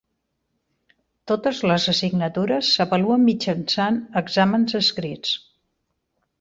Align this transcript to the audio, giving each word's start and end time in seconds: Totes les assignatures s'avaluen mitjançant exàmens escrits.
Totes 1.31 1.59
les 1.73 1.85
assignatures 1.93 2.71
s'avaluen 2.79 3.29
mitjançant 3.29 4.03
exàmens 4.25 4.77
escrits. 4.85 5.39